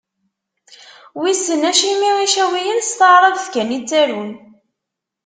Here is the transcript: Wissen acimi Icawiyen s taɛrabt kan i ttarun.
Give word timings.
Wissen 1.19 1.63
acimi 1.71 2.09
Icawiyen 2.25 2.79
s 2.87 2.91
taɛrabt 2.99 3.45
kan 3.53 3.75
i 3.77 3.79
ttarun. 3.81 4.31